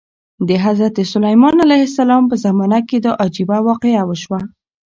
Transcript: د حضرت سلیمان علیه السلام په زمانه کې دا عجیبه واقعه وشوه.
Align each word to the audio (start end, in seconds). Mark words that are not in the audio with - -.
د 0.47 0.49
حضرت 0.65 0.95
سلیمان 1.13 1.55
علیه 1.65 1.83
السلام 1.89 2.23
په 2.27 2.35
زمانه 2.45 2.79
کې 2.89 2.97
دا 3.05 3.11
عجیبه 3.23 3.57
واقعه 3.67 4.01
وشوه. 4.05 4.39